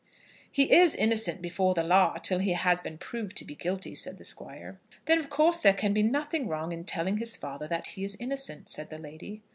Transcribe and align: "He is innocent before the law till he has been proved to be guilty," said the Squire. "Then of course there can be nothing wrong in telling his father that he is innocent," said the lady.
"He 0.51 0.73
is 0.73 0.95
innocent 0.95 1.43
before 1.43 1.75
the 1.75 1.83
law 1.83 2.15
till 2.17 2.39
he 2.39 2.53
has 2.53 2.81
been 2.81 2.97
proved 2.97 3.37
to 3.37 3.45
be 3.45 3.53
guilty," 3.53 3.93
said 3.93 4.17
the 4.17 4.23
Squire. 4.23 4.79
"Then 5.05 5.19
of 5.19 5.29
course 5.29 5.59
there 5.59 5.75
can 5.75 5.93
be 5.93 6.01
nothing 6.01 6.47
wrong 6.47 6.71
in 6.71 6.85
telling 6.85 7.17
his 7.17 7.37
father 7.37 7.67
that 7.67 7.89
he 7.89 8.03
is 8.03 8.17
innocent," 8.19 8.67
said 8.67 8.89
the 8.89 8.97
lady. 8.97 9.43